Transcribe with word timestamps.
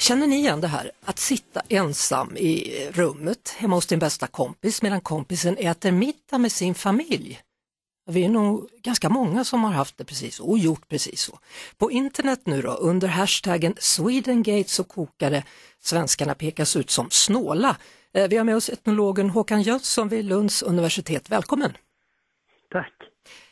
Känner 0.00 0.26
ni 0.26 0.36
igen 0.36 0.60
det 0.60 0.68
här? 0.68 0.90
Att 1.04 1.18
sitta 1.18 1.62
ensam 1.68 2.36
i 2.36 2.74
rummet 2.92 3.54
hemma 3.58 3.74
hos 3.76 3.86
din 3.86 3.98
bästa 3.98 4.26
kompis 4.26 4.82
medan 4.82 5.00
kompisen 5.00 5.56
äter 5.56 5.90
middag 5.92 6.38
med 6.38 6.52
sin 6.52 6.74
familj. 6.74 7.40
Vi 8.10 8.24
är 8.24 8.28
nog 8.28 8.68
ganska 8.82 9.08
många 9.08 9.44
som 9.44 9.64
har 9.64 9.70
haft 9.72 9.98
det 9.98 10.04
precis 10.04 10.34
så 10.34 10.44
och 10.44 10.58
gjort 10.58 10.88
precis 10.88 11.20
så. 11.22 11.38
På 11.78 11.90
internet 11.90 12.40
nu 12.44 12.62
då, 12.62 12.70
under 12.70 13.08
hashtaggen 13.08 13.74
Swedengate 13.78 14.70
så 14.70 14.84
kokade 14.84 15.44
svenskarna 15.82 16.34
pekas 16.34 16.76
ut 16.76 16.90
som 16.90 17.10
snåla. 17.10 17.76
Eh, 18.14 18.28
Vi 18.28 18.36
har 18.36 18.44
med 18.44 18.56
oss 18.56 18.68
etnologen 18.68 19.30
Håkan 19.30 19.62
Jönsson 19.62 20.08
vid 20.08 20.24
Lunds 20.24 20.62
universitet. 20.62 21.30
Välkommen! 21.30 21.72
Tack. 22.72 22.92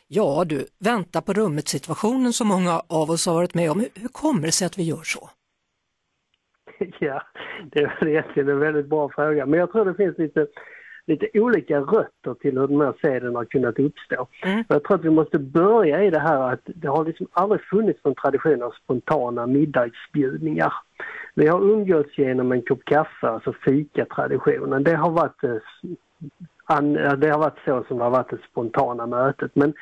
Ja 0.07 0.43
du, 0.45 0.67
vänta 0.79 1.21
på 1.21 1.33
rummet 1.33 1.67
situationen 1.67 2.33
som 2.33 2.47
många 2.47 2.79
av 2.87 3.11
oss 3.11 3.25
har 3.25 3.33
varit 3.33 3.53
med 3.53 3.71
om. 3.71 3.79
Hur- 3.79 3.89
Hur 3.95 4.07
kommer 4.09 4.41
det 4.45 4.51
sig 4.51 4.65
att 4.65 4.77
vi 4.77 4.83
gör 4.83 5.03
så? 5.03 5.29
Ja, 6.99 7.21
det 7.71 7.79
är 7.79 7.97
väl 7.99 8.09
egentligen 8.09 8.49
en 8.49 8.59
väldigt 8.59 8.85
bra 8.85 9.09
fråga. 9.09 9.45
Men 9.45 9.59
jag 9.59 9.71
tror 9.71 9.85
det 9.85 9.93
finns 9.93 10.17
lite, 10.17 10.47
lite 11.05 11.29
olika 11.33 11.79
rötter 11.79 12.33
till 12.33 12.57
hur 12.57 12.67
den 12.67 12.81
här 12.81 12.93
seden 13.01 13.35
har 13.35 13.45
kunnat 13.45 13.79
uppstå. 13.79 14.27
Mm. 14.43 14.63
Jag 14.67 14.83
tror 14.83 14.97
att 14.97 15.05
vi 15.05 15.09
måste 15.09 15.39
börja 15.39 16.03
i 16.03 16.09
det 16.09 16.19
här 16.19 16.53
att 16.53 16.61
det 16.65 16.87
har 16.87 17.05
liksom 17.05 17.27
aldrig 17.31 17.61
funnits 17.61 18.03
någon 18.03 18.15
tradition 18.15 18.63
av 18.63 18.71
spontana 18.83 19.47
middagsbjudningar. 19.47 20.73
Vi 21.33 21.47
har 21.47 21.61
umgåtts 21.61 22.17
genom 22.17 22.51
en 22.51 22.61
kopp 22.61 22.85
kaffe, 22.85 23.27
alltså 23.27 23.53
fika-traditionen. 23.53 24.83
Det 24.83 24.95
har 24.95 25.11
varit 25.11 25.43
eh, 25.43 25.55
det 27.17 27.29
har 27.29 27.39
varit 27.39 27.59
så 27.65 27.83
som 27.87 27.97
det 27.97 28.03
har 28.03 28.11
varit 28.11 28.29
det 28.29 28.37
spontana 28.51 29.05
mötet. 29.05 29.51
Men 29.55 29.73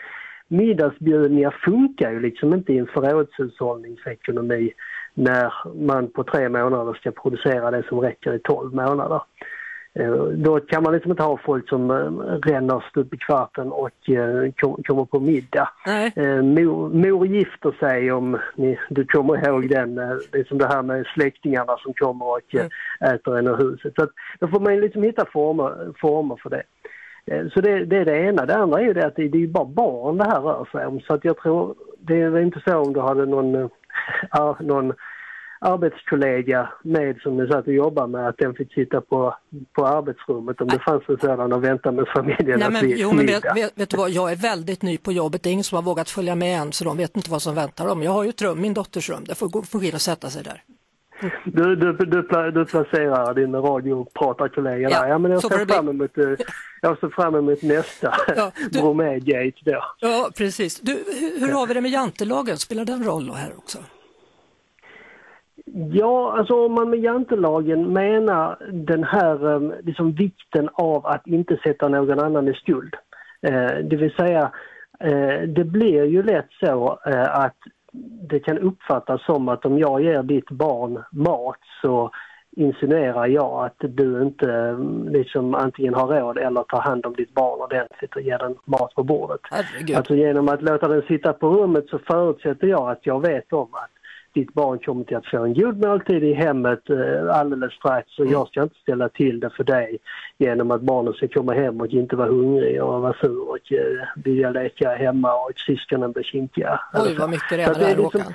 middagsbjudningar 0.48 1.56
funkar 1.66 2.12
ju 2.12 2.20
liksom 2.20 2.54
inte 2.54 2.74
i 2.74 2.78
en 2.78 2.88
förrådshushållningsekonomi 2.88 4.74
när 5.18 5.54
man 5.88 6.08
på 6.08 6.24
tre 6.24 6.50
månader 6.50 6.94
ska 6.94 7.12
producera 7.12 7.72
det 7.72 7.84
som 7.90 8.00
räcker 8.00 8.34
i 8.34 8.40
tolv 8.40 8.74
månader. 8.76 9.22
Eh, 10.00 10.14
Då 10.16 10.60
kan 10.60 10.84
man 10.84 10.94
liksom 10.94 11.12
inte 11.12 11.24
ha 11.24 11.38
folk 11.46 11.70
som 11.70 11.92
eh, 11.92 12.50
ränner 12.52 12.84
stup 12.90 13.14
i 13.14 13.18
kvarten 13.18 13.72
och 13.72 14.10
eh, 14.10 14.52
kom- 14.58 14.84
kommer 14.84 15.06
på 15.06 15.20
middag. 15.20 15.70
Nej. 15.86 16.14
Mor, 16.44 16.90
mor 16.90 17.28
gifter 17.28 17.72
sig 17.80 18.12
om 18.12 18.38
ni, 18.56 18.80
du 18.90 19.06
kommer 19.06 19.48
ihåg 19.48 19.70
den, 19.70 19.96
det 19.96 20.40
är 20.40 20.44
som 20.48 20.58
det 20.58 20.68
här 20.68 20.82
med 20.82 21.06
släktingarna 21.06 21.78
som 21.78 21.94
kommer 21.94 22.26
och 22.26 22.56
eh, 22.56 23.14
äter 23.14 23.38
en 23.38 23.48
ur 23.48 23.58
huset. 23.58 23.94
Så 23.96 24.04
att, 24.04 24.10
då 24.40 24.48
får 24.48 24.60
man 24.60 24.80
liksom 24.80 25.04
hitta 25.04 25.26
former, 25.26 25.94
former 26.02 26.36
för 26.44 26.50
det. 26.50 26.64
Så 27.54 27.62
det, 27.62 27.86
det 27.86 27.98
är 27.98 28.06
det 28.06 28.18
ena. 28.18 28.46
Det 28.46 28.56
andra 28.56 28.80
är 28.80 28.84
ju 28.84 28.94
det 28.94 29.06
att 29.06 29.16
det, 29.16 29.28
det 29.28 29.44
är 29.44 29.48
bara 29.48 29.66
barn 29.66 30.18
det 30.18 30.24
här 30.24 30.42
rör 30.42 30.66
sig 30.72 30.86
om. 30.86 31.00
Så 31.00 31.14
att 31.14 31.26
jag 31.26 31.38
tror, 31.38 31.76
det 32.00 32.22
är 32.22 32.40
inte 32.40 32.62
så 32.68 32.78
om 32.78 32.94
du 32.94 33.00
hade 33.00 33.26
någon, 33.26 33.70
någon 34.60 34.94
arbetskollega 35.60 36.70
med 36.84 37.18
som 37.22 37.38
du 37.38 37.48
satt 37.48 37.68
och 37.68 37.74
jobbade 37.74 38.08
med 38.08 38.28
att 38.28 38.38
den 38.38 38.54
fick 38.54 38.74
sitta 38.74 39.02
på, 39.02 39.36
på 39.74 39.86
arbetsrummet 39.88 40.62
om 40.62 40.68
det 40.68 40.80
fanns 40.80 41.04
en 41.10 41.18
sådan 41.18 41.54
och 41.54 41.64
vänta 41.64 41.92
med 41.92 42.06
familjen 42.16 42.60
Nej, 42.60 42.72
men, 42.72 42.94
jo, 42.98 43.12
men 43.14 43.26
vet, 43.26 43.44
vet, 43.56 43.72
vet 43.80 43.90
du 43.90 43.98
vad, 43.98 44.10
jag 44.10 44.32
är 44.32 44.36
väldigt 44.36 44.82
ny 44.82 44.98
på 44.98 45.12
jobbet, 45.12 45.44
det 45.44 45.50
är 45.50 45.52
ingen 45.52 45.64
som 45.64 45.76
har 45.76 45.84
vågat 45.84 46.10
följa 46.10 46.36
med 46.36 46.62
än 46.62 46.72
så 46.72 46.84
de 46.84 46.98
vet 46.98 47.16
inte 47.18 47.32
vad 47.32 47.42
som 47.42 47.56
väntar 47.56 47.88
dem. 47.88 48.04
Jag 48.04 48.12
har 48.12 48.24
ju 48.24 48.30
ett 48.30 48.42
rum, 48.42 48.62
min 48.62 48.74
dotters 48.74 49.10
rum, 49.10 49.24
där 49.24 49.36
får 49.36 49.48
gå 49.50 49.62
får 49.62 49.80
gå 49.80 49.86
in 49.86 49.94
och 49.96 50.02
sätta 50.02 50.30
sig 50.30 50.44
där. 50.44 50.64
Du, 51.46 51.76
du, 51.76 51.94
du, 51.94 52.06
du 52.52 52.66
placerar 52.66 53.34
din 53.34 53.56
radiopratarkollega 53.56 54.90
Ja, 54.90 55.02
där. 55.02 55.10
Ja, 55.10 55.18
men 55.18 55.32
jag 55.32 55.42
ser 55.42 55.66
det 55.66 55.74
fram 55.74 55.90
emot, 55.90 56.18
eh, 56.18 56.24
jag 56.82 57.00
ser 57.00 57.10
fram 57.10 57.36
emot 57.36 57.62
nästa 57.62 58.14
Ja, 58.36 58.52
du- 58.72 58.80
Bromé-gate 58.80 59.58
då. 59.66 59.84
Ja, 60.00 60.30
precis. 60.38 60.80
Du, 60.80 60.92
hur, 60.92 61.40
hur 61.40 61.54
har 61.54 61.68
vi 61.68 61.74
det 61.74 61.82
med 61.82 61.92
jantelagen, 61.92 62.58
spelar 62.58 62.86
den 62.86 63.04
roll 63.04 63.30
här 63.36 63.52
också? 63.58 63.78
Ja, 65.74 66.38
alltså 66.38 66.66
om 66.66 66.74
man 66.74 66.90
med 66.90 67.00
jantelagen 67.00 67.94
menar 67.94 68.58
den 68.72 69.04
här 69.04 69.54
eh, 69.54 69.72
liksom 69.84 70.12
vikten 70.12 70.70
av 70.74 71.06
att 71.06 71.28
inte 71.28 71.58
sätta 71.64 71.88
någon 71.88 72.20
annan 72.20 72.48
i 72.48 72.54
skuld. 72.54 72.96
Eh, 73.42 73.78
det 73.84 73.96
vill 73.96 74.16
säga, 74.16 74.52
eh, 75.00 75.42
det 75.48 75.64
blir 75.64 76.04
ju 76.04 76.24
lätt 76.24 76.50
så 76.60 77.00
eh, 77.06 77.40
att 77.40 77.58
det 78.30 78.40
kan 78.40 78.58
uppfattas 78.58 79.26
som 79.26 79.50
att 79.50 79.66
om 79.66 79.80
jag 79.80 80.02
ger 80.02 80.24
ditt 80.24 80.50
barn 80.50 81.04
mat 81.12 81.60
så 81.82 82.12
insinuerar 82.58 83.28
jag 83.28 83.66
att 83.66 83.76
du 83.80 84.22
inte 84.22 84.52
eh, 84.54 84.80
liksom 85.12 85.56
antingen 85.56 85.94
har 85.94 86.08
råd 86.08 86.38
eller 86.38 86.64
tar 86.64 86.82
hand 86.82 87.06
om 87.06 87.14
ditt 87.14 87.34
barn 87.34 87.62
ordentligt 87.62 88.16
och 88.16 88.22
ger 88.22 88.38
den 88.38 88.56
mat 88.66 88.96
på 88.96 89.04
bordet. 89.04 89.42
Herregud. 89.44 89.98
Alltså 89.98 90.16
genom 90.16 90.50
att 90.50 90.62
låta 90.62 90.88
den 90.88 91.02
sitta 91.02 91.34
på 91.34 91.50
rummet 91.50 91.86
så 91.90 92.00
förutsätter 92.00 92.68
jag 92.68 92.92
att 92.92 93.06
jag 93.06 93.22
vet 93.22 93.54
om 93.54 93.70
att 93.74 93.97
ditt 94.38 94.54
barn 94.54 94.80
kommer 94.80 95.04
till 95.04 95.18
att 95.18 95.26
få 95.26 95.44
en 95.44 95.54
god 95.54 95.78
måltid 95.86 96.24
i 96.24 96.34
hemmet 96.34 96.90
eh, 96.90 97.40
alldeles 97.40 97.74
strax 97.74 98.20
och 98.20 98.26
jag 98.26 98.48
ska 98.48 98.64
inte 98.64 98.80
ställa 98.80 99.10
till 99.10 99.40
det 99.40 99.50
för 99.50 99.64
dig 99.64 99.98
genom 100.38 100.72
att 100.72 100.82
barnen 100.82 101.14
ska 101.14 101.28
komma 101.28 101.54
hem 101.54 101.82
och 101.82 101.88
inte 101.88 102.16
vara 102.16 102.28
hungrig 102.28 102.84
och 102.84 103.02
vara 103.02 103.14
sur 103.14 103.50
och 103.50 103.72
eh, 103.72 104.08
vilja 104.16 104.50
leka 104.50 104.96
hemma 104.96 105.34
och 105.34 105.52
syskonen 105.68 106.12
blir 106.12 106.24
kinkiga. 106.24 106.80
Oj, 106.94 107.16
vad 107.20 107.30
mycket 107.30 107.50
det 107.50 107.62
är 107.62 107.76
här 107.76 107.88
liksom- 107.88 108.04
Håkan. 108.04 108.34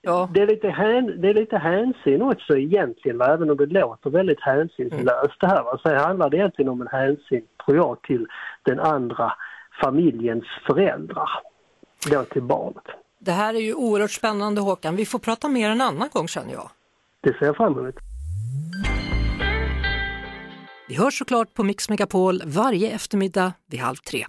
Ja, 0.00 0.28
det 0.34 0.42
är, 0.42 0.46
lite 0.46 0.68
hän, 0.68 1.20
det 1.20 1.28
är 1.28 1.34
lite 1.34 1.58
hänsyn 1.58 2.22
också 2.22 2.56
egentligen, 2.56 3.18
va? 3.18 3.26
även 3.26 3.50
om 3.50 3.56
det 3.56 3.66
låter 3.66 4.10
väldigt 4.10 4.40
hänsynslöst 4.40 5.40
det 5.40 5.46
här. 5.46 5.62
Va? 5.62 5.78
Så 5.82 5.94
handlar 5.94 6.30
det 6.30 6.36
egentligen 6.36 6.68
om 6.68 6.80
en 6.80 6.88
hänsyn, 6.88 7.42
tror 7.64 7.76
jag, 7.76 8.02
till 8.02 8.26
den 8.62 8.80
andra 8.80 9.32
familjens 9.82 10.44
föräldrar. 10.66 11.30
Då 12.10 12.24
till 12.24 12.42
barnet. 12.42 13.05
Det 13.20 13.32
här 13.32 13.54
är 13.54 13.60
ju 13.60 13.74
oerhört 13.74 14.10
spännande 14.10 14.60
Håkan, 14.60 14.96
vi 14.96 15.06
får 15.06 15.18
prata 15.18 15.48
mer 15.48 15.70
en 15.70 15.80
annan 15.80 16.08
gång 16.12 16.28
känner 16.28 16.52
jag. 16.52 16.70
Det 17.22 17.38
ser 17.38 17.46
jag 17.46 17.56
fram 17.56 17.78
emot. 17.78 17.94
Vi 20.88 20.94
hörs 20.94 21.18
såklart 21.18 21.54
på 21.54 21.64
Mix 21.64 21.88
Megapol 21.88 22.42
varje 22.44 22.90
eftermiddag 22.90 23.52
vid 23.70 23.80
halv 23.80 23.96
tre. 23.96 24.26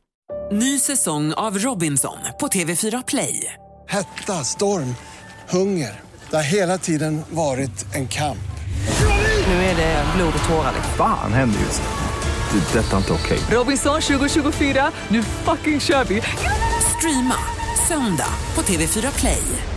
Ny 0.51 0.79
säsong 0.79 1.33
av 1.33 1.57
Robinson 1.57 2.17
på 2.39 2.47
TV4 2.47 3.03
Play. 3.07 3.53
Hetta, 3.87 4.33
storm, 4.33 4.95
hunger. 5.49 5.99
Det 6.29 6.35
har 6.35 6.43
hela 6.43 6.77
tiden 6.77 7.21
varit 7.29 7.95
en 7.95 8.07
kamp. 8.07 8.37
Nu 9.47 9.53
är 9.53 9.75
det 9.75 10.05
blod 10.15 10.33
och 10.39 10.49
tårar. 10.49 10.73
Fan 10.97 11.33
händer 11.33 11.59
just. 11.59 11.81
Det. 12.51 12.79
är 12.79 12.83
Detta 12.83 12.93
är 12.93 12.97
inte 12.97 13.13
okej. 13.13 13.39
Robinson 13.51 14.01
2024, 14.01 14.91
nu 15.07 15.23
fucking 15.23 15.79
kör 15.79 16.03
vi! 16.03 16.21
Streama 16.97 17.35
söndag 17.87 18.33
på 18.55 18.61
TV4 18.61 19.19
Play. 19.19 19.76